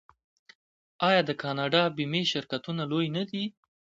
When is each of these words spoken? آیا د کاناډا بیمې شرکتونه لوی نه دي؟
آیا 1.07 1.21
د 1.25 1.31
کاناډا 1.41 1.83
بیمې 1.97 2.21
شرکتونه 2.31 2.83
لوی 2.91 3.07
نه 3.15 3.23
دي؟ 3.29 3.43